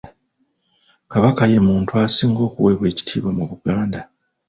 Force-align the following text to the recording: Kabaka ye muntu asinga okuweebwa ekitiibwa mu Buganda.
Kabaka 1.11 1.43
ye 1.51 1.59
muntu 1.67 1.89
asinga 2.05 2.41
okuweebwa 2.47 2.85
ekitiibwa 2.91 3.31
mu 3.37 3.43
Buganda. 3.49 3.99